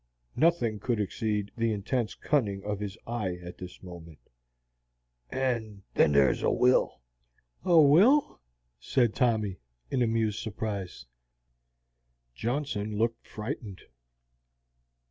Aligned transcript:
nothing 0.35 0.79
could 0.79 0.99
exceed 0.99 1.51
the 1.55 1.71
intense 1.71 2.15
cunning 2.15 2.63
of 2.63 2.79
his 2.79 2.97
eye 3.05 3.35
at 3.43 3.59
this 3.59 3.83
moment, 3.83 4.17
"and 5.29 5.83
then 5.93 6.11
thar's 6.13 6.41
a 6.41 6.49
will." 6.49 7.01
"A 7.63 7.79
will?" 7.79 8.41
said 8.79 9.13
Tommy, 9.13 9.59
in 9.91 10.01
amused 10.01 10.39
surprise. 10.39 11.05
Johnson 12.33 12.97
looked 12.97 13.27
frightened. 13.27 13.83